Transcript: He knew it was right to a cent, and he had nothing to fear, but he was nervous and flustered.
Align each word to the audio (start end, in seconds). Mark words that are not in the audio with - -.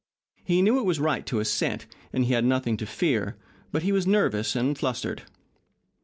He 0.45 0.63
knew 0.63 0.79
it 0.79 0.83
was 0.83 0.99
right 0.99 1.23
to 1.27 1.39
a 1.39 1.45
cent, 1.45 1.85
and 2.11 2.25
he 2.25 2.33
had 2.33 2.43
nothing 2.43 2.75
to 2.77 2.87
fear, 2.87 3.37
but 3.71 3.83
he 3.83 3.91
was 3.91 4.07
nervous 4.07 4.55
and 4.55 4.75
flustered. 4.75 5.21